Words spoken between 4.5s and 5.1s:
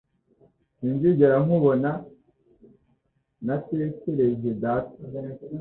data.